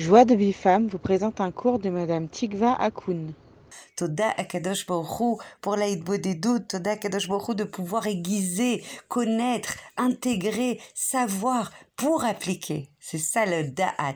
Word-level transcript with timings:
Joie 0.00 0.24
de 0.24 0.34
femme 0.54 0.86
vous 0.86 0.98
présente 0.98 1.42
un 1.42 1.52
cours 1.52 1.78
de 1.78 1.90
Madame 1.90 2.26
Tikva 2.26 2.72
Akoun. 2.72 3.34
Toda 3.96 4.30
Akadosh 4.36 4.86
pour 4.86 5.76
l'aide 5.76 6.04
des 6.04 6.34
doutes, 6.34 6.68
Toda 6.68 6.92
Akadosh 6.92 7.28
de 7.28 7.64
pouvoir 7.64 8.06
aiguiser, 8.06 8.84
connaître, 9.08 9.74
intégrer, 9.96 10.80
savoir 10.94 11.70
pour 11.96 12.24
appliquer. 12.24 12.90
C'est 12.98 13.18
ça 13.18 13.44
le 13.44 13.64
da'at. 13.64 14.14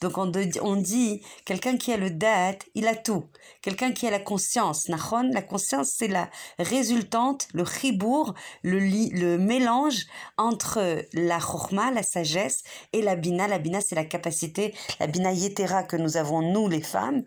Donc 0.00 0.16
on, 0.16 0.32
on 0.62 0.76
dit, 0.76 1.22
quelqu'un 1.44 1.76
qui 1.76 1.92
a 1.92 1.98
le 1.98 2.10
da'at, 2.10 2.58
il 2.74 2.86
a 2.86 2.94
tout. 2.94 3.24
Quelqu'un 3.60 3.92
qui 3.92 4.06
a 4.06 4.10
la 4.10 4.20
conscience. 4.20 4.88
La 4.88 5.42
conscience, 5.42 5.90
c'est 5.96 6.08
la 6.08 6.30
résultante, 6.58 7.48
le 7.52 7.64
chibour, 7.64 8.34
le, 8.62 8.78
le 8.78 9.36
mélange 9.36 10.06
entre 10.38 11.04
la 11.12 11.38
chorma, 11.38 11.90
la 11.90 12.02
sagesse, 12.02 12.62
et 12.94 13.02
la 13.02 13.16
bina. 13.16 13.48
La 13.48 13.58
bina, 13.58 13.80
c'est 13.82 13.94
la 13.94 14.04
capacité, 14.04 14.74
la 14.98 15.06
bina 15.06 15.32
yetera 15.32 15.82
que 15.82 15.96
nous 15.96 16.16
avons, 16.16 16.40
nous 16.40 16.68
les 16.68 16.82
femmes, 16.82 17.22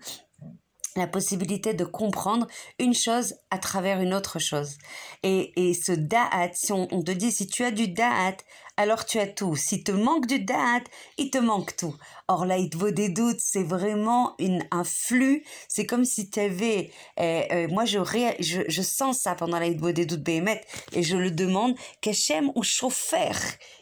la 0.96 1.08
possibilité 1.08 1.74
de 1.74 1.86
comprendre 1.86 2.48
une 2.80 2.94
chose 2.94 3.36
à 3.52 3.58
travers 3.58 4.02
une 4.02 4.14
autre 4.14 4.40
chose. 4.40 4.78
Et, 5.24 5.52
et 5.56 5.74
ce 5.74 5.92
da'at, 5.92 6.52
si 6.54 6.72
on, 6.72 6.88
te 6.88 7.12
dit 7.12 7.32
si 7.32 7.48
tu 7.48 7.64
as 7.64 7.72
du 7.72 7.88
da'at, 7.88 8.38
alors 8.80 9.04
tu 9.06 9.20
as 9.20 9.28
tout. 9.28 9.58
Si 9.58 9.84
te 9.84 9.92
manque 9.92 10.26
du 10.26 10.40
da'at, 10.40 10.84
il 11.18 11.30
te 11.32 11.38
manque 11.38 11.76
tout. 11.76 11.94
Or 12.30 12.46
là, 12.46 12.58
il 12.58 12.74
vaut 12.74 12.92
des 12.92 13.10
doutes, 13.10 13.42
c'est 13.42 13.64
vraiment 13.64 14.36
une, 14.40 14.66
un 14.72 14.86
flux. 14.86 15.44
C'est 15.68 15.86
comme 15.86 16.06
si 16.06 16.30
tu 16.30 16.40
avais... 16.40 16.90
Euh, 17.20 17.42
euh, 17.52 17.68
moi, 17.68 17.84
je, 17.84 18.00
je, 18.40 18.62
je, 18.66 18.82
sens 18.82 19.20
ça 19.20 19.36
pendant 19.36 19.60
la 19.60 19.70
vaut 19.72 19.92
des 19.92 20.06
doutes, 20.06 20.24
Béhémet, 20.24 20.62
et 20.94 21.04
je 21.04 21.18
le 21.18 21.30
demande, 21.30 21.76
qu'Hachem 22.00 22.54
ou 22.56 22.64
chauffeur, 22.64 23.36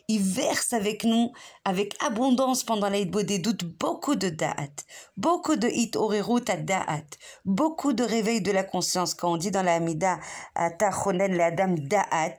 il 0.07 0.23
verse 0.23 0.73
avec 0.73 1.03
nous, 1.03 1.31
avec 1.63 1.93
abondance 2.03 2.63
pendant 2.63 2.89
la 2.89 3.05
des 3.05 3.37
doutes, 3.37 3.65
beaucoup 3.65 4.15
de 4.15 4.29
da'at, 4.29 4.83
beaucoup 5.15 5.57
de 5.57 5.67
hit 5.67 5.95
orerut 5.95 6.41
à 6.47 6.57
da'at, 6.57 7.05
beaucoup 7.45 7.93
de 7.93 8.03
réveil 8.03 8.41
de 8.41 8.51
la 8.51 8.63
conscience. 8.63 9.13
Quand 9.13 9.33
on 9.33 9.37
dit 9.37 9.51
dans 9.51 9.61
la 9.63 9.75
Hamida, 9.75 10.17
Tachonen, 10.79 11.37
la 11.37 11.51
dame 11.51 11.77
da'at, 11.77 12.37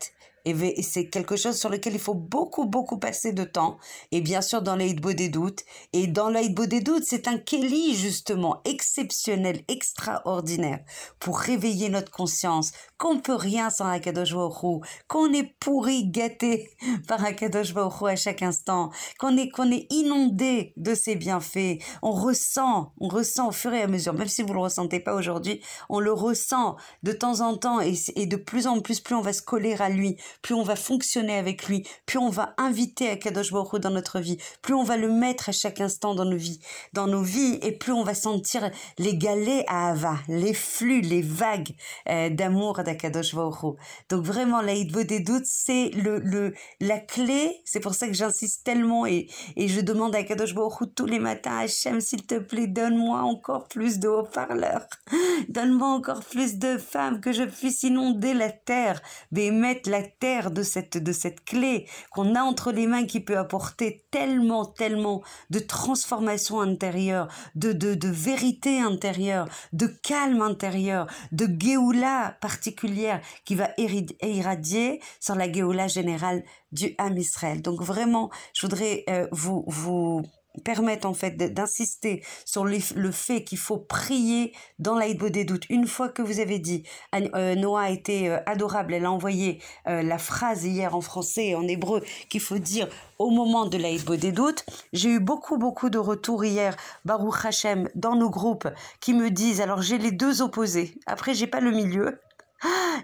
et 0.51 0.83
c'est 0.83 1.09
quelque 1.09 1.37
chose 1.37 1.57
sur 1.59 1.69
lequel 1.69 1.95
il 1.95 1.99
faut 1.99 2.15
beaucoup, 2.15 2.65
beaucoup 2.65 2.99
passer 2.99 3.33
de 3.33 3.45
temps. 3.45 3.79
Et 4.13 4.21
bien 4.21 4.41
sûr, 4.41 4.63
dans 4.63 4.77
l'Aïdbo 4.77 5.13
des 5.13 5.29
doutes. 5.29 5.65
Et 5.93 6.07
dans 6.07 6.29
l'Aïdbo 6.29 6.67
des 6.67 6.81
doutes, 6.81 7.05
c'est 7.05 7.29
un 7.29 7.39
Kelly, 7.39 7.95
justement, 7.95 8.61
exceptionnel, 8.65 9.63
extraordinaire, 9.69 10.81
pour 11.19 11.39
réveiller 11.39 11.89
notre 11.89 12.11
conscience, 12.11 12.73
qu'on 12.97 13.21
peut 13.21 13.35
rien 13.35 13.71
sans 13.71 13.87
Akadosh 13.87 14.35
Baruch 14.35 14.85
qu'on 15.07 15.33
est 15.33 15.55
pourri, 15.61 16.09
gâté 16.09 16.71
par 17.09 17.25
Akadosh 17.25 17.75
Baruch 17.75 18.11
à 18.11 18.17
chaque 18.17 18.43
instant, 18.43 18.91
qu'on 19.19 19.37
est, 19.37 19.51
qu'on 19.51 19.71
est 19.71 19.87
inondé 19.91 20.73
de 20.77 20.95
ses 20.95 21.17
bienfaits. 21.17 21.79
On 22.03 22.13
ressent, 22.13 22.93
on 22.99 23.09
ressent 23.09 23.49
au 23.49 23.53
fur 23.53 23.73
et 23.73 23.83
à 23.83 23.87
mesure, 23.87 24.15
même 24.15 24.29
si 24.29 24.43
vous 24.43 24.53
le 24.53 24.61
ressentez 24.61 25.01
pas 25.01 25.15
aujourd'hui, 25.15 25.61
on 25.89 26.01
le 26.01 26.13
ressent 26.13 26.77
de 27.03 27.13
temps 27.13 27.41
en 27.41 27.57
temps 27.57 27.81
et, 27.81 27.95
et 28.17 28.27
de 28.27 28.37
plus 28.37 28.67
en 28.67 28.81
plus, 28.81 29.01
plus 29.01 29.15
on 29.15 29.21
va 29.21 29.33
se 29.33 29.43
coller 29.43 29.75
à 29.75 29.89
lui, 29.89 30.17
plus 30.43 30.55
on 30.55 30.63
va 30.63 30.77
fonctionner 30.77 31.37
avec 31.37 31.67
lui, 31.69 31.87
plus 32.07 32.19
on 32.19 32.31
va 32.31 32.55
inviter 32.59 33.11
Akadosh 33.11 33.53
Baruch 33.53 33.81
dans 33.81 33.91
notre 33.91 34.21
vie, 34.21 34.39
plus 34.63 34.75
on 34.75 34.85
va 34.85 34.97
le 34.97 35.11
mettre 35.11 35.49
à 35.49 35.53
chaque 35.53 35.81
instant 35.81 36.15
dans 36.15 36.25
nos 36.25 36.37
vies, 36.37 36.61
dans 36.93 37.07
nos 37.07 37.23
vies, 37.23 37.59
et 37.63 37.73
plus 37.73 37.93
on 37.93 38.05
va 38.05 38.15
sentir 38.15 38.71
les 38.99 39.17
galets 39.17 39.65
à 39.67 39.91
Ava, 39.91 40.17
les 40.29 40.55
flux, 40.55 41.01
les 41.01 41.23
vagues 41.23 41.75
euh, 42.09 42.31
d'amour 42.31 42.83
d'Akadosh 42.85 43.35
Baruch 43.35 43.77
Donc 44.09 44.25
vraiment, 44.25 44.63
la 44.63 44.75
des 44.75 45.21
doutes, 45.21 45.45
c'est 45.45 45.91
le, 45.91 46.19
le, 46.19 46.55
la 46.81 46.99
clé, 46.99 47.61
c'est 47.65 47.81
pour 47.81 47.95
ça 47.95 48.07
que 48.07 48.15
j'insiste 48.15 48.65
tellement 48.65 49.07
et, 49.07 49.29
et 49.57 49.69
je 49.69 49.81
demande 49.81 50.15
à 50.15 50.19
Akadosh 50.19 50.55
Baruch 50.55 50.95
tous 50.95 51.07
les 51.07 51.19
matins, 51.19 51.59
Hachem, 51.59 52.01
s'il 52.01 52.27
te 52.27 52.39
plaît, 52.39 52.69
donne-moi 52.69 53.21
encore 53.21 53.69
plus 53.69 53.99
de 53.99 54.09
haut-parleurs, 54.09 54.87
donne-moi 55.49 55.89
encore 55.89 56.25
plus 56.25 56.59
de 56.59 56.79
femmes, 56.79 57.21
que 57.21 57.33
je 57.33 57.43
puisse 57.43 57.83
inonder 57.83 58.35
la 58.35 58.51
terre, 58.51 59.03
mais 59.33 59.51
mettre 59.51 59.91
la 59.91 60.03
terre 60.03 60.18
de 60.21 60.63
cette, 60.63 60.99
de 60.99 61.13
cette 61.13 61.45
clé 61.45 61.87
qu'on 62.11 62.35
a 62.35 62.43
entre 62.43 62.73
les 62.73 62.89
mains 62.89 63.07
qui 63.07 63.21
peut 63.21 63.39
apporter 63.39 64.05
tellement, 64.11 64.67
tellement 64.67 65.23
de 65.51 65.61
transformation 65.61 66.61
intérieure, 66.61 67.29
de, 67.55 67.73
de, 67.73 67.95
de 67.95 68.09
vérité 68.09 68.81
intérieure, 68.81 69.49
de 69.73 69.87
calme 69.87 70.43
intérieur, 70.43 71.07
de 71.31 71.47
Géoula 71.59 72.37
particulière 72.41 73.21
qui 73.45 73.55
va 73.55 73.71
irradier 73.79 75.01
sur 75.21 75.37
la 75.37 75.51
Géoula 75.51 75.87
générale 75.87 76.43
du 76.73 76.95
Ham 76.99 77.17
Israël. 77.17 77.63
Donc 77.63 77.81
vraiment, 77.81 78.31
je 78.55 78.67
voudrais 78.67 79.05
euh, 79.09 79.29
vous, 79.31 79.65
vous 79.69 80.23
permettent 80.59 81.05
en 81.05 81.15
fait 81.15 81.37
d'insister 81.37 82.23
sur 82.45 82.65
le 82.65 83.11
fait 83.11 83.45
qu'il 83.45 83.59
faut 83.59 83.79
prier 83.79 84.53
dans 84.79 84.97
l'Aïdbo 84.97 85.29
des 85.29 85.45
doutes. 85.45 85.65
Une 85.71 85.87
fois 85.87 86.09
que 86.09 86.23
vous 86.23 86.41
avez 86.41 86.59
dit, 86.59 86.85
euh, 87.15 87.55
Noah 87.55 87.83
a 87.83 87.91
été 87.91 88.29
euh, 88.29 88.39
adorable, 88.47 88.95
elle 88.95 89.05
a 89.05 89.11
envoyé 89.11 89.61
euh, 89.87 90.03
la 90.03 90.19
phrase 90.19 90.65
hier 90.65 90.95
en 90.95 91.01
français 91.01 91.49
et 91.49 91.55
en 91.55 91.67
hébreu 91.67 92.03
qu'il 92.29 92.41
faut 92.41 92.59
dire 92.59 92.89
au 93.19 93.31
moment 93.31 93.67
de 93.67 93.79
l'Aïdbo 93.79 94.17
des 94.17 94.33
doutes. 94.33 94.65
J'ai 94.93 95.11
eu 95.11 95.21
beaucoup, 95.21 95.59
beaucoup 95.59 95.91
de 95.91 95.99
retours 95.99 96.45
hier, 96.45 96.77
Baruch 97.05 97.45
Hashem, 97.45 97.89
dans 97.95 98.15
nos 98.15 98.31
groupes, 98.31 98.69
qui 99.01 99.15
me 99.15 99.31
disent, 99.31 99.61
alors 99.61 99.83
j'ai 99.83 99.99
les 99.99 100.13
deux 100.13 100.43
opposés, 100.43 100.95
après 101.07 101.35
j'ai 101.35 101.47
pas 101.47 101.61
le 101.61 101.71
milieu, 101.71 102.21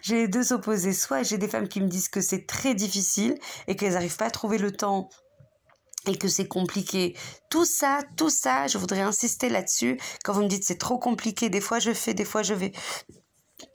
j'ai 0.03 0.17
les 0.17 0.29
deux 0.29 0.53
opposés. 0.53 0.93
Soit 0.93 1.23
j'ai 1.23 1.39
des 1.39 1.49
femmes 1.49 1.69
qui 1.69 1.81
me 1.81 1.89
disent 1.89 2.09
que 2.09 2.21
c'est 2.21 2.47
très 2.47 2.75
difficile 2.75 3.39
et 3.69 3.77
qu'elles 3.77 3.93
n'arrivent 3.93 4.17
pas 4.17 4.27
à 4.27 4.31
trouver 4.31 4.59
le 4.59 4.73
temps 4.73 5.09
et 6.07 6.17
que 6.17 6.29
c'est 6.29 6.49
compliqué. 6.49 7.17
Tout 7.51 7.65
ça, 7.65 8.01
tout 8.17 8.31
ça, 8.31 8.67
je 8.67 8.79
voudrais 8.79 9.03
insister 9.03 9.49
là-dessus. 9.49 9.99
Quand 10.25 10.33
vous 10.33 10.43
me 10.43 10.49
dites 10.49 10.65
c'est 10.65 10.79
trop 10.79 10.99
compliqué, 10.99 11.49
des 11.49 11.61
fois 11.61 11.79
je 11.79 11.93
fais, 11.93 12.15
des 12.15 12.25
fois 12.25 12.43
je 12.43 12.55
vais 12.55 12.73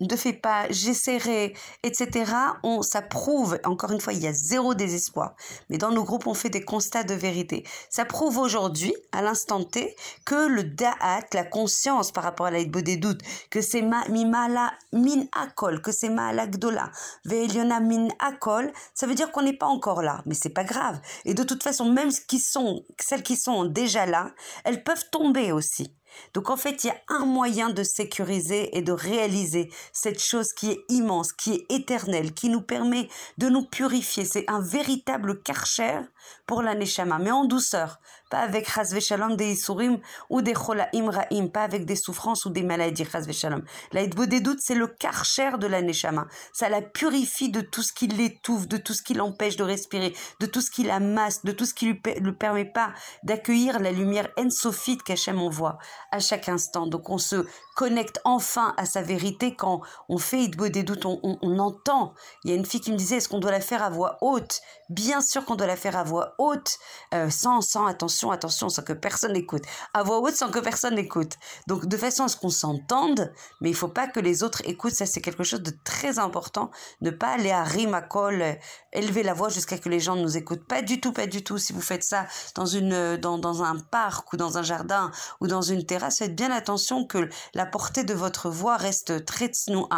ne 0.02 0.16
fais 0.16 0.34
pas, 0.34 0.66
j'essaierai, 0.70 1.54
etc. 1.84 2.32
On, 2.64 2.82
ça 2.82 3.02
prouve, 3.02 3.60
encore 3.64 3.92
une 3.92 4.02
fois, 4.02 4.14
il 4.14 4.22
y 4.22 4.28
a 4.28 4.34
zéro 4.34 4.74
désespoir. 4.74 5.36
Mais 5.70 5.78
dans 5.78 5.92
nos 5.92 6.04
groupes, 6.04 6.28
on 6.28 6.34
fait 6.34 6.50
des 6.50 6.64
constats 6.64 7.04
de 7.04 7.14
vérité. 7.14 7.66
Ça 7.90 8.06
prouve 8.06 8.38
aujourd'hui, 8.38 8.94
à 9.12 9.22
l'instant 9.22 9.64
T, 9.64 9.96
que 10.26 10.48
le 10.48 10.64
da'at, 10.64 11.26
la 11.34 11.44
conscience 11.44 12.12
par 12.12 12.24
rapport 12.24 12.48
à 12.48 12.52
l'aide 12.52 12.72
des 12.72 12.98
doutes, 12.98 13.22
que 13.50 13.62
c'est 13.62 13.84
mimala 14.10 14.74
min 14.94 15.26
akol, 15.34 15.82
que 15.82 15.92
c'est 15.92 16.10
ma'alagdola, 16.10 16.92
ve'eliona 17.26 17.80
min 17.80 18.08
akol, 18.20 18.72
ça 18.94 19.08
veut 19.08 19.16
dire 19.16 19.32
qu'on 19.32 19.44
n'est 19.44 19.58
pas 19.58 19.68
encore 19.68 20.02
là. 20.02 20.22
Mais 20.26 20.36
c'est 20.36 20.50
pas 20.50 20.64
grave. 20.64 21.00
Et 21.26 21.34
de 21.34 21.44
toute 21.44 21.64
façon, 21.64 21.92
même 21.92 22.12
celles 22.12 23.24
qui 23.24 23.36
sont 23.36 23.66
déjà 23.66 24.06
là, 24.06 24.32
elles 24.64 24.84
peuvent 24.84 25.10
tomber 25.12 25.52
aussi. 25.52 25.96
Donc 26.34 26.50
en 26.50 26.58
fait, 26.58 26.84
il 26.84 26.88
y 26.88 26.90
a 26.92 27.02
un 27.10 27.26
moyen 27.26 27.70
de 27.70 27.84
sécuriser 27.84 28.78
et 28.78 28.82
de 28.82 28.92
réaliser 28.92 29.72
cette 29.94 30.22
chose 30.22 30.54
qui 30.54 30.72
est 30.72 30.84
immense, 30.90 31.32
qui 31.34 31.54
est 31.54 31.66
éternelle, 31.70 32.34
qui 32.34 32.50
nous 32.50 32.62
permet 32.62 33.10
de 33.38 33.50
nous 33.50 33.66
purifier. 33.66 34.26
C'est 34.26 34.50
un 34.50 34.62
véritable 34.62 35.42
karcher 35.42 36.02
pour 36.46 36.62
la 36.62 36.76
neshama, 36.76 37.20
mais 37.20 37.32
en 37.32 37.46
douceur, 37.46 38.00
pas 38.30 38.40
avec 38.40 38.70
Shalom 39.00 39.36
des 39.36 39.54
Isurim 39.54 40.00
ou 40.30 40.42
des 40.42 40.54
Cholaim 40.54 41.10
Ra'im, 41.10 41.48
pas 41.48 41.64
avec 41.64 41.86
des 41.86 41.96
souffrances 41.96 42.46
ou 42.46 42.50
des 42.50 42.64
maladies 42.64 43.06
Chazve 43.06 43.32
Shalom. 43.32 43.64
Des 43.92 44.42
doutes, 44.42 44.60
c'est 44.62 44.76
le 44.76 44.88
karcher 44.88 45.58
de 45.60 45.68
la 45.68 45.82
neshama. 45.82 46.28
Ça 46.54 46.70
la 46.70 46.82
purifie 46.82 47.50
de 47.50 47.62
tout 47.62 47.82
ce 47.82 47.94
qui 47.94 48.08
l'étouffe, 48.08 48.68
de 48.68 48.78
tout 48.78 48.94
ce 48.94 49.02
qui 49.02 49.14
l'empêche 49.14 49.56
de 49.58 49.64
respirer, 49.64 50.16
de 50.40 50.46
tout 50.46 50.62
ce 50.62 50.70
qui 50.70 50.84
la 50.84 51.00
masse, 51.00 51.44
de 51.44 51.52
tout 51.52 51.66
ce 51.66 51.74
qui 51.74 51.86
lui 51.86 52.02
ne 52.22 52.32
permet 52.32 52.66
pas 52.66 52.94
d'accueillir 53.24 53.80
la 53.80 53.92
lumière 53.92 54.30
ensofite 54.38 55.04
qu'Hachem 55.04 55.40
envoie 55.40 55.78
à 56.12 56.20
chaque 56.20 56.50
instant. 56.50 56.88
Donc 56.88 57.10
on 57.10 57.18
se 57.18 57.46
connecte 57.80 58.20
enfin 58.26 58.74
à 58.76 58.86
sa 58.86 59.02
vérité 59.02 59.56
quand 59.56 59.80
on 60.10 60.18
fait 60.18 60.42
Idbo 60.42 60.68
des 60.68 60.84
doutes, 60.84 61.06
on, 61.06 61.20
on, 61.24 61.60
entend. 61.60 62.14
Il 62.44 62.50
y 62.50 62.54
a 62.54 62.58
une 62.58 62.66
fille 62.66 62.82
qui 62.82 62.92
me 62.92 62.98
disait, 62.98 63.16
est-ce 63.16 63.30
qu'on 63.30 63.40
doit 63.40 63.52
la 63.52 63.62
faire 63.62 63.82
à 63.82 63.90
voix 63.90 64.18
haute? 64.20 64.60
Bien 64.90 65.22
sûr 65.22 65.46
qu'on 65.46 65.56
doit 65.56 65.66
la 65.66 65.78
faire 65.78 65.96
à 65.96 66.04
voix 66.04 66.34
haute, 66.40 66.78
euh, 67.14 67.30
sans, 67.30 67.62
sans 67.62 67.86
attention, 67.86 68.32
attention, 68.32 68.68
sans 68.68 68.82
que 68.82 68.92
personne 68.92 69.32
n'écoute. 69.32 69.62
À 69.94 70.04
voix 70.04 70.20
haute, 70.20 70.36
sans 70.36 70.50
que 70.50 70.60
personne 70.60 70.96
n'écoute. 70.96 71.38
Donc 71.68 71.86
de 71.86 71.96
façon 71.96 72.24
à 72.24 72.28
ce 72.28 72.36
qu'on 72.36 72.50
s'entende, 72.50 73.32
mais 73.62 73.70
il 73.70 73.76
faut 73.76 73.88
pas 73.88 74.08
que 74.08 74.20
les 74.20 74.44
autres 74.44 74.62
écoutent. 74.66 74.92
Ça, 74.92 75.06
c'est 75.06 75.22
quelque 75.22 75.46
chose 75.46 75.62
de 75.62 75.72
très 75.86 76.20
important. 76.20 76.72
Ne 77.00 77.12
pas 77.12 77.30
aller 77.30 77.52
à 77.52 77.64
rime, 77.64 77.94
à 77.94 78.02
col, 78.02 78.42
euh, 78.42 78.54
élever 78.92 79.24
la 79.24 79.34
voix 79.34 79.48
jusqu'à 79.48 79.78
que 79.78 79.88
les 79.88 80.02
gens 80.02 80.18
nous 80.18 80.36
écoutent. 80.36 80.68
Pas 80.68 80.82
du 80.82 81.00
tout, 81.00 81.14
pas 81.14 81.28
du 81.28 81.46
tout. 81.46 81.58
Si 81.58 81.72
vous 81.72 81.82
faites 81.82 82.04
ça 82.04 82.26
dans, 82.56 82.66
une, 82.66 83.16
dans, 83.16 83.38
dans 83.38 83.64
un 83.64 83.78
parc 83.78 84.34
ou 84.34 84.38
dans 84.38 84.58
un 84.58 84.64
jardin 84.64 85.12
ou 85.40 85.48
dans 85.48 85.62
une 85.62 85.86
faites 85.98 86.36
bien 86.36 86.52
attention 86.52 87.06
que 87.06 87.30
la 87.54 87.66
portée 87.66 88.04
de 88.04 88.14
votre 88.14 88.50
voix 88.50 88.78
reste 88.78 89.26
très 89.26 89.50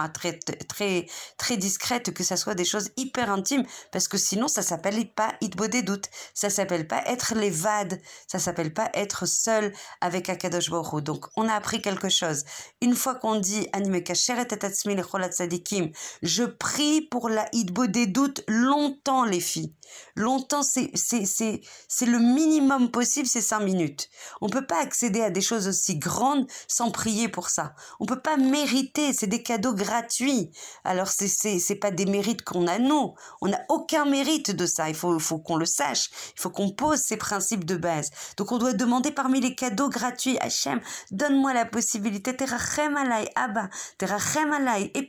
très, 0.10 0.40
très, 0.68 1.06
très 1.38 1.58
discrète, 1.58 2.14
que 2.14 2.24
ça 2.24 2.38
soit 2.38 2.56
des 2.56 2.66
choses 2.66 2.90
hyper 2.98 3.32
intimes, 3.32 3.66
parce 3.92 4.08
que 4.08 4.18
sinon, 4.18 4.48
ça 4.48 4.62
s'appelle 4.62 5.12
pas 5.12 5.34
des 5.68 5.82
doutes. 5.82 6.10
Ça 6.34 6.50
s'appelle 6.50 6.88
pas 6.88 7.04
être 7.06 7.34
les 7.36 7.50
vades 7.50 8.00
Ça 8.28 8.40
s'appelle 8.40 8.74
pas 8.74 8.90
être 8.94 9.26
seul 9.26 9.74
avec 10.00 10.30
Akadosh 10.30 10.70
Baruch 10.70 11.04
Donc, 11.04 11.26
on 11.36 11.48
a 11.48 11.54
appris 11.54 11.82
quelque 11.82 12.10
chose. 12.10 12.44
Une 12.82 12.96
fois 12.96 13.16
qu'on 13.16 13.40
dit 13.40 13.68
je 16.22 16.44
prie 16.44 17.02
pour 17.02 17.30
la 17.30 17.46
des 17.88 18.08
doutes 18.08 18.44
longtemps, 18.48 19.26
les 19.26 19.40
filles. 19.40 19.74
Longtemps, 20.16 20.64
c'est, 20.64 20.92
le 20.94 22.20
minimum 22.20 22.92
possible, 22.92 23.28
c'est 23.28 23.42
cinq 23.42 23.62
minutes. 23.62 24.10
On 24.42 24.50
peut 24.50 24.66
pas 24.66 24.82
accéder 24.82 25.22
à 25.22 25.30
des 25.30 25.42
choses 25.42 25.68
aussi 25.82 25.98
grandes 25.98 26.46
sans 26.68 26.92
prier 26.92 27.28
pour 27.28 27.50
ça. 27.50 27.74
On 28.00 28.06
peut 28.06 28.20
pas 28.20 28.38
mériter, 28.38 29.14
c'est 29.14 29.28
des 29.28 29.42
cadeaux 29.42 29.74
gratuits. 29.74 30.52
Alors, 30.84 31.08
c'est, 31.08 31.28
c'est, 31.28 31.76
pas 31.76 31.92
des 31.92 32.06
mérites 32.06 32.44
qu'on 32.44 32.68
a, 32.68 32.78
nous. 32.78 33.16
On 33.42 33.48
n'a 33.48 33.62
aucun 33.70 34.06
mérite 34.06 34.52
de 34.52 34.66
ça. 34.66 34.90
Il 34.90 34.96
faut, 34.96 35.18
faut 35.20 35.40
qu'on 35.40 35.56
le 35.56 35.66
sache. 35.66 36.10
Il 36.36 36.42
faut 36.42 36.52
qu'on 36.52 36.70
pose 36.72 37.00
ces 37.00 37.18
principes 37.18 37.66
de 37.66 37.76
base. 37.76 38.12
Donc, 38.38 38.52
on 38.52 38.58
doit 38.58 38.74
demander 38.74 39.12
parmi 39.12 39.42
les 39.42 39.56
cadeaux 39.56 39.90
gratuits, 39.90 40.38
Hachem, 40.40 40.80
donne-moi 41.10 41.54
la 41.54 41.66
possibilité, 41.66 42.36
terachem 42.36 42.96
Abba, 43.36 43.70
terachem 43.98 44.54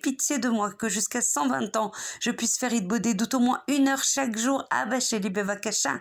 pitié 0.02 0.38
de 0.38 0.48
moi, 0.48 0.72
que 0.72 0.88
jusqu'à 0.88 1.20
120 1.20 1.76
ans, 1.76 1.92
je 2.20 2.30
puisse 2.30 2.56
faire 2.58 2.72
Idbodé 2.72 3.14
doute 3.14 3.34
au 3.34 3.40
moins 3.40 3.62
une 3.68 3.88
heure 3.88 4.02
chaque 4.02 4.36
jour, 4.38 4.64
Abba, 4.70 5.00
Sheli, 5.00 5.30
Bevakasha, 5.30 6.00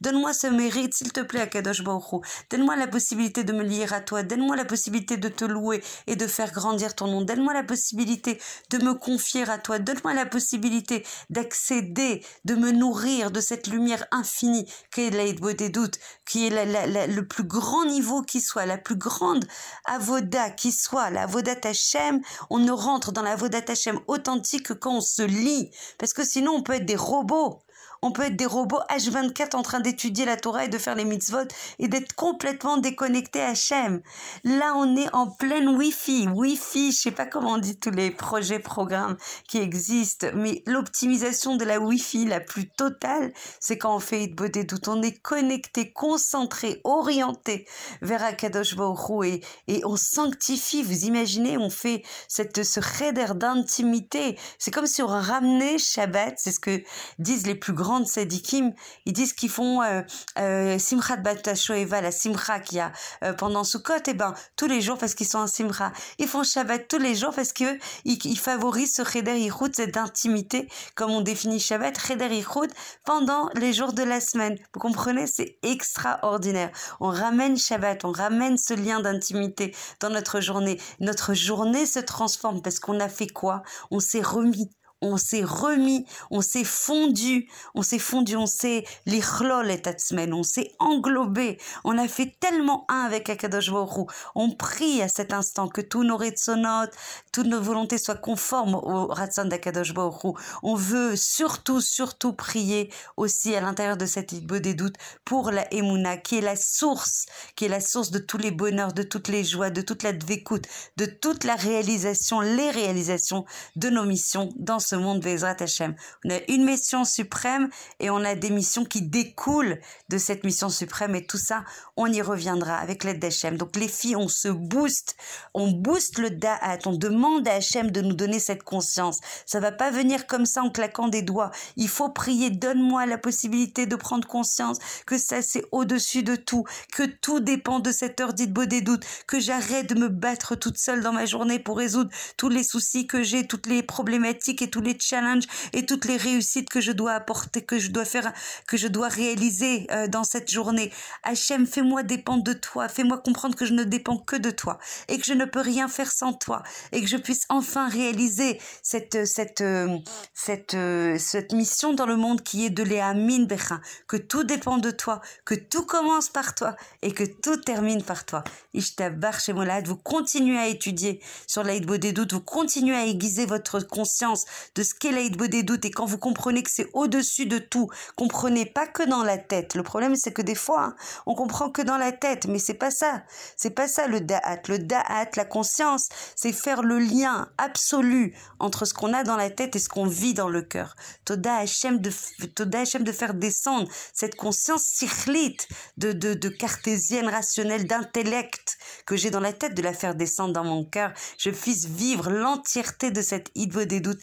Donne-moi 0.00 0.32
ce 0.32 0.46
mérite, 0.46 0.94
s'il 0.94 1.12
te 1.12 1.20
plaît, 1.20 1.40
Akadosh 1.40 1.82
Baruch 1.82 2.24
Donne-moi 2.60 2.76
la 2.76 2.88
possibilité 2.88 3.42
de 3.42 3.54
me 3.54 3.62
lier 3.62 3.90
à 3.90 4.02
toi. 4.02 4.22
Donne-moi 4.22 4.54
la 4.54 4.66
possibilité 4.66 5.16
de 5.16 5.30
te 5.30 5.46
louer 5.46 5.82
et 6.06 6.14
de 6.14 6.26
faire 6.26 6.52
grandir 6.52 6.94
ton 6.94 7.06
nom. 7.06 7.22
Donne-moi 7.22 7.54
la 7.54 7.62
possibilité 7.62 8.38
de 8.68 8.76
me 8.84 8.92
confier 8.92 9.48
à 9.48 9.56
toi. 9.56 9.78
Donne-moi 9.78 10.12
la 10.12 10.26
possibilité 10.26 11.06
d'accéder, 11.30 12.22
de 12.44 12.54
me 12.56 12.70
nourrir 12.70 13.30
de 13.30 13.40
cette 13.40 13.66
lumière 13.66 14.04
infinie 14.10 14.70
qui 14.92 15.06
est 15.06 15.10
l'aide 15.10 15.40
des 15.56 15.70
doutes, 15.70 15.98
qui 16.26 16.48
est 16.48 17.06
le 17.06 17.22
plus 17.22 17.44
grand 17.44 17.86
niveau 17.86 18.20
qui 18.20 18.42
soit, 18.42 18.66
la 18.66 18.76
plus 18.76 18.96
grande 18.96 19.46
avoda 19.86 20.50
qui 20.50 20.70
soit, 20.70 21.08
la 21.08 21.22
avoda 21.22 21.56
Tachem. 21.56 22.20
On 22.50 22.58
ne 22.58 22.72
rentre 22.72 23.10
dans 23.10 23.22
la 23.22 23.32
avoda 23.32 23.62
Tachem 23.62 24.00
authentique 24.06 24.66
que 24.66 24.74
quand 24.74 24.96
on 24.96 25.00
se 25.00 25.22
lit, 25.22 25.70
parce 25.96 26.12
que 26.12 26.26
sinon 26.26 26.56
on 26.56 26.62
peut 26.62 26.74
être 26.74 26.84
des 26.84 26.94
robots. 26.94 27.62
On 28.02 28.12
peut 28.12 28.22
être 28.22 28.36
des 28.36 28.46
robots 28.46 28.80
H24 28.88 29.56
en 29.56 29.62
train 29.62 29.80
d'étudier 29.80 30.24
la 30.24 30.38
Torah 30.38 30.64
et 30.64 30.68
de 30.68 30.78
faire 30.78 30.94
les 30.94 31.04
mitzvot 31.04 31.46
et 31.78 31.86
d'être 31.86 32.14
complètement 32.14 32.78
déconnecté 32.78 33.42
à 33.42 33.48
Hachem. 33.48 34.00
Là, 34.42 34.72
on 34.74 34.96
est 34.96 35.14
en 35.14 35.26
pleine 35.26 35.68
Wi-Fi. 35.68 36.28
Wi-Fi, 36.28 36.92
je 36.92 36.96
sais 36.96 37.10
pas 37.10 37.26
comment 37.26 37.52
on 37.52 37.58
dit 37.58 37.78
tous 37.78 37.90
les 37.90 38.10
projets, 38.10 38.58
programmes 38.58 39.18
qui 39.46 39.58
existent, 39.58 40.28
mais 40.34 40.62
l'optimisation 40.66 41.56
de 41.56 41.64
la 41.66 41.78
Wi-Fi 41.78 42.24
la 42.24 42.40
plus 42.40 42.70
totale, 42.70 43.34
c'est 43.60 43.76
quand 43.76 43.94
on 43.94 44.00
fait 44.00 44.28
des 44.28 44.64
doutes. 44.64 44.88
On 44.88 45.02
est 45.02 45.20
connecté, 45.20 45.92
concentré, 45.92 46.80
orienté 46.84 47.66
vers 48.00 48.24
Akadosh 48.24 48.76
Baruch 48.76 49.26
et, 49.26 49.42
et 49.68 49.84
on 49.84 49.96
sanctifie. 49.96 50.82
Vous 50.82 51.04
imaginez, 51.04 51.58
on 51.58 51.68
fait 51.68 52.02
cette, 52.28 52.64
ce 52.64 52.80
raider 52.80 53.34
d'intimité. 53.34 54.38
C'est 54.58 54.70
comme 54.70 54.86
si 54.86 55.02
on 55.02 55.06
ramenait 55.06 55.76
Shabbat, 55.76 56.38
c'est 56.38 56.52
ce 56.52 56.60
que 56.60 56.82
disent 57.18 57.46
les 57.46 57.54
plus 57.54 57.74
grands 57.74 57.89
grandes 57.90 58.06
sadikim, 58.06 58.72
ils 59.04 59.12
disent 59.12 59.32
qu'ils 59.32 59.50
font 59.50 59.82
euh, 59.82 60.02
euh, 60.38 60.78
Simchat 60.78 61.16
Shoeva, 61.56 62.00
la 62.00 62.12
Simcha 62.12 62.60
qu'il 62.60 62.78
y 62.78 62.80
a 62.80 62.92
euh, 63.24 63.32
pendant 63.32 63.64
Sukkot, 63.64 63.94
et 63.94 64.10
eh 64.10 64.14
ben 64.14 64.32
tous 64.54 64.68
les 64.68 64.80
jours 64.80 64.96
parce 64.96 65.16
qu'ils 65.16 65.26
sont 65.26 65.40
en 65.40 65.48
Simcha. 65.48 65.92
Ils 66.18 66.28
font 66.28 66.44
Shabbat 66.44 66.86
tous 66.86 66.98
les 66.98 67.16
jours 67.16 67.34
parce 67.34 67.52
que 67.52 67.78
ils, 68.04 68.38
favorisent 68.38 68.94
ce 68.94 69.02
Cheder 69.04 69.36
Yichud, 69.36 69.74
cette 69.74 69.96
intimité, 69.96 70.68
comme 70.94 71.10
on 71.10 71.20
définit 71.20 71.58
Shabbat, 71.58 71.98
Cheder 71.98 72.28
Yichud, 72.28 72.70
pendant 73.04 73.50
les 73.56 73.72
jours 73.72 73.92
de 73.92 74.04
la 74.04 74.20
semaine. 74.20 74.56
Vous 74.72 74.80
comprenez, 74.80 75.26
c'est 75.26 75.58
extraordinaire. 75.64 76.70
On 77.00 77.08
ramène 77.08 77.58
Shabbat, 77.58 78.04
on 78.04 78.12
ramène 78.12 78.56
ce 78.56 78.74
lien 78.74 79.00
d'intimité 79.00 79.74
dans 79.98 80.10
notre 80.10 80.40
journée. 80.40 80.80
Notre 81.00 81.34
journée 81.34 81.86
se 81.86 81.98
transforme 81.98 82.62
parce 82.62 82.78
qu'on 82.78 83.00
a 83.00 83.08
fait 83.08 83.26
quoi? 83.26 83.62
On 83.90 83.98
s'est 83.98 84.22
remis 84.22 84.70
on 85.02 85.16
s'est 85.16 85.44
remis, 85.44 86.04
on 86.30 86.40
s'est 86.40 86.64
fondu, 86.64 87.48
on 87.74 87.82
s'est 87.82 87.98
fondu, 87.98 88.36
on 88.36 88.46
s'est 88.46 88.84
l'ichlol 89.06 89.70
et 89.70 89.80
semaine, 89.98 90.32
on 90.32 90.42
s'est 90.42 90.72
englobé, 90.78 91.58
on 91.84 91.98
a 91.98 92.06
fait 92.08 92.34
tellement 92.40 92.84
un 92.88 93.00
avec 93.04 93.28
Akadosh 93.28 93.70
Baruch 93.70 94.08
On 94.34 94.50
prie 94.50 95.02
à 95.02 95.08
cet 95.08 95.32
instant 95.32 95.68
que 95.68 95.80
tous 95.80 96.04
nos 96.04 96.16
retsonotes, 96.16 96.92
toutes 97.32 97.46
nos 97.46 97.60
volontés 97.60 97.98
soient 97.98 98.14
conformes 98.14 98.74
au 98.74 99.06
ratson 99.06 99.46
d'Akadosh 99.46 99.94
Baruch 99.94 100.36
On 100.62 100.74
veut 100.74 101.16
surtout, 101.16 101.80
surtout 101.80 102.32
prier 102.32 102.92
aussi 103.16 103.54
à 103.54 103.60
l'intérieur 103.60 103.96
de 103.96 104.06
cette 104.06 104.32
idée 104.32 104.60
des 104.60 104.74
doutes 104.74 104.96
pour 105.24 105.50
la 105.50 105.72
Emouna, 105.72 106.16
qui 106.16 106.36
est 106.38 106.42
la 106.42 106.56
source, 106.56 107.26
qui 107.56 107.64
est 107.64 107.68
la 107.68 107.80
source 107.80 108.10
de 108.10 108.18
tous 108.18 108.38
les 108.38 108.50
bonheurs, 108.50 108.92
de 108.92 109.02
toutes 109.02 109.28
les 109.28 109.44
joies, 109.44 109.70
de 109.70 109.80
toute 109.80 110.02
la 110.02 110.12
dvécoute, 110.12 110.64
de 110.96 111.06
toute 111.06 111.44
la 111.44 111.54
réalisation, 111.54 112.40
les 112.40 112.70
réalisations 112.70 113.44
de 113.76 113.90
nos 113.90 114.04
missions 114.04 114.50
dans 114.56 114.78
ce 114.78 114.89
monde 114.96 115.20
Bezrat 115.20 115.56
Hashem. 115.60 115.94
On 116.24 116.30
a 116.30 116.38
une 116.48 116.64
mission 116.64 117.04
suprême 117.04 117.68
et 117.98 118.10
on 118.10 118.24
a 118.24 118.34
des 118.34 118.50
missions 118.50 118.84
qui 118.84 119.02
découlent 119.02 119.80
de 120.08 120.18
cette 120.18 120.44
mission 120.44 120.68
suprême 120.68 121.14
et 121.14 121.26
tout 121.26 121.38
ça, 121.38 121.64
on 121.96 122.06
y 122.06 122.22
reviendra 122.22 122.76
avec 122.76 123.04
l'aide 123.04 123.18
d'Hachem. 123.18 123.56
Donc 123.56 123.76
les 123.76 123.88
filles, 123.88 124.16
on 124.16 124.28
se 124.28 124.48
booste, 124.48 125.16
on 125.54 125.70
booste 125.70 126.18
le 126.18 126.30
da'at, 126.30 126.78
on 126.86 126.92
demande 126.92 127.46
à 127.48 127.54
Hachem 127.54 127.90
de 127.90 128.00
nous 128.00 128.14
donner 128.14 128.38
cette 128.38 128.62
conscience. 128.62 129.20
Ça 129.46 129.60
va 129.60 129.72
pas 129.72 129.90
venir 129.90 130.26
comme 130.26 130.46
ça 130.46 130.62
en 130.62 130.70
claquant 130.70 131.08
des 131.08 131.22
doigts. 131.22 131.50
Il 131.76 131.88
faut 131.88 132.08
prier, 132.08 132.50
donne-moi 132.50 133.06
la 133.06 133.18
possibilité 133.18 133.86
de 133.86 133.96
prendre 133.96 134.26
conscience 134.26 134.78
que 135.06 135.18
ça 135.18 135.42
c'est 135.42 135.64
au-dessus 135.72 136.22
de 136.22 136.36
tout, 136.36 136.64
que 136.92 137.04
tout 137.04 137.40
dépend 137.40 137.80
de 137.80 137.92
cette 137.92 138.20
heure 138.20 138.32
dite 138.32 138.52
beau 138.52 138.64
des 138.64 138.80
doutes, 138.80 139.04
que 139.26 139.40
j'arrête 139.40 139.88
de 139.88 139.98
me 139.98 140.08
battre 140.08 140.54
toute 140.54 140.78
seule 140.78 141.02
dans 141.02 141.12
ma 141.12 141.26
journée 141.26 141.58
pour 141.58 141.78
résoudre 141.78 142.10
tous 142.36 142.48
les 142.48 142.64
soucis 142.64 143.06
que 143.06 143.22
j'ai, 143.22 143.46
toutes 143.46 143.66
les 143.66 143.82
problématiques 143.82 144.62
et 144.62 144.70
tous 144.70 144.79
les 144.80 144.98
challenges 144.98 145.44
et 145.72 145.86
toutes 145.86 146.04
les 146.04 146.16
réussites 146.16 146.68
que 146.68 146.80
je 146.80 146.92
dois 146.92 147.12
apporter, 147.12 147.62
que 147.62 147.78
je 147.78 147.90
dois 147.90 148.04
faire, 148.04 148.32
que 148.66 148.76
je 148.76 148.88
dois 148.88 149.08
réaliser 149.08 149.86
euh, 149.90 150.08
dans 150.08 150.24
cette 150.24 150.50
journée. 150.50 150.92
Hachem, 151.22 151.66
fais-moi 151.66 152.02
dépendre 152.02 152.42
de 152.42 152.52
toi, 152.52 152.88
fais-moi 152.88 153.18
comprendre 153.18 153.56
que 153.56 153.66
je 153.66 153.72
ne 153.72 153.84
dépends 153.84 154.18
que 154.18 154.36
de 154.36 154.50
toi 154.50 154.78
et 155.08 155.18
que 155.18 155.24
je 155.24 155.34
ne 155.34 155.44
peux 155.44 155.60
rien 155.60 155.88
faire 155.88 156.10
sans 156.10 156.32
toi 156.32 156.62
et 156.92 157.00
que 157.00 157.06
je 157.06 157.16
puisse 157.16 157.44
enfin 157.48 157.88
réaliser 157.88 158.60
cette 158.82 159.26
cette 159.26 159.60
euh, 159.60 159.98
cette 160.34 160.74
euh, 160.74 161.16
cette 161.18 161.52
mission 161.52 161.92
dans 161.92 162.06
le 162.06 162.16
monde 162.16 162.42
qui 162.42 162.64
est 162.64 162.70
de 162.70 162.82
l'Eamin 162.82 163.44
Becha, 163.44 163.80
que 164.06 164.16
tout 164.16 164.44
dépend 164.44 164.78
de 164.78 164.90
toi, 164.90 165.20
que 165.44 165.54
tout 165.54 165.84
commence 165.84 166.28
par 166.28 166.54
toi 166.54 166.76
et 167.02 167.12
que 167.12 167.24
tout 167.24 167.56
termine 167.58 168.02
par 168.02 168.24
toi. 168.24 168.42
Ishtabar 168.74 169.40
Shemolad, 169.40 169.86
vous 169.86 169.96
continuez 169.96 170.58
à 170.58 170.68
étudier 170.68 171.20
sur 171.46 171.62
l'Aïd 171.62 171.90
des 171.98 172.12
doutes, 172.12 172.32
vous 172.32 172.40
continuez 172.40 172.94
à 172.94 173.06
aiguiser 173.06 173.46
votre 173.46 173.80
conscience 173.80 174.44
de 174.74 174.82
ce 174.82 174.94
qu'est 174.94 175.12
l'aide 175.12 175.36
des 175.36 175.62
doutes 175.62 175.84
et 175.84 175.90
quand 175.90 176.06
vous 176.06 176.18
comprenez 176.18 176.62
que 176.62 176.70
c'est 176.70 176.88
au-dessus 176.92 177.46
de 177.46 177.58
tout, 177.58 177.88
comprenez 178.16 178.66
pas 178.66 178.86
que 178.86 179.02
dans 179.02 179.22
la 179.22 179.38
tête. 179.38 179.74
Le 179.74 179.82
problème 179.82 180.16
c'est 180.16 180.32
que 180.32 180.42
des 180.42 180.54
fois 180.54 180.82
hein, 180.82 180.96
on 181.26 181.34
comprend 181.34 181.70
que 181.70 181.82
dans 181.82 181.96
la 181.96 182.12
tête, 182.12 182.46
mais 182.46 182.58
c'est 182.58 182.74
pas 182.74 182.90
ça. 182.90 183.22
C'est 183.56 183.70
pas 183.70 183.88
ça 183.88 184.06
le 184.06 184.20
da'at. 184.20 184.60
Le 184.68 184.78
da'at, 184.78 185.30
la 185.36 185.44
conscience, 185.44 186.08
c'est 186.36 186.52
faire 186.52 186.82
le 186.82 186.98
lien 186.98 187.48
absolu 187.58 188.36
entre 188.58 188.84
ce 188.84 188.94
qu'on 188.94 189.12
a 189.12 189.24
dans 189.24 189.36
la 189.36 189.50
tête 189.50 189.76
et 189.76 189.78
ce 189.78 189.88
qu'on 189.88 190.06
vit 190.06 190.34
dans 190.34 190.48
le 190.48 190.62
cœur. 190.62 190.94
Toda 191.24 191.56
Hashem 191.56 191.98
de 191.98 192.10
de 192.40 193.12
faire 193.12 193.34
descendre 193.34 193.88
cette 194.12 194.34
conscience 194.34 194.84
sichlite 194.84 195.68
de, 195.96 196.12
de, 196.12 196.34
de 196.34 196.48
cartésienne 196.48 197.28
rationnelle 197.28 197.86
d'intellect 197.86 198.78
que 199.06 199.16
j'ai 199.16 199.30
dans 199.30 199.40
la 199.40 199.52
tête 199.52 199.74
de 199.74 199.82
la 199.82 199.92
faire 199.92 200.14
descendre 200.14 200.52
dans 200.52 200.64
mon 200.64 200.84
cœur. 200.84 201.12
Je 201.38 201.50
puisse 201.50 201.86
vivre 201.86 202.30
l'entièreté 202.30 203.10
de 203.10 203.22
cette 203.22 203.50
idée 203.54 203.86
des 203.86 204.00
doutes 204.00 204.20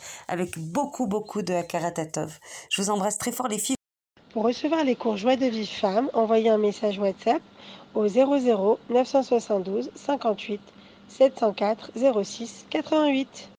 beaucoup, 0.58 1.08
beaucoup 1.08 1.42
de 1.42 1.54
Hakaratatov. 1.54 2.40
Je 2.70 2.82
vous 2.82 2.90
embrasse 2.90 3.18
très 3.18 3.32
fort 3.32 3.48
les 3.48 3.60
filles. 3.60 3.76
Pour 4.32 4.44
recevoir 4.44 4.84
les 4.84 4.96
cours 4.96 5.18
Joie 5.18 5.36
de 5.36 5.46
vie 5.46 5.66
femme, 5.66 6.10
envoyez 6.14 6.50
un 6.50 6.58
message 6.58 7.00
WhatsApp 7.00 7.42
au 7.96 8.08
00 8.08 8.80
972 8.90 9.90
58 9.96 10.62
704 11.08 11.92
06 12.24 12.66
88. 12.70 13.50